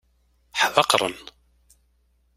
[0.61, 1.17] Ḥdaqren.